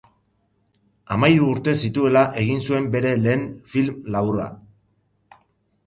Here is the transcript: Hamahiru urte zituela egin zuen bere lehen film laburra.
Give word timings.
Hamahiru 1.15 1.49
urte 1.57 1.75
zituela 1.87 2.25
egin 2.45 2.65
zuen 2.71 2.89
bere 2.99 3.13
lehen 3.23 3.47
film 3.75 4.03
laburra. 4.17 4.53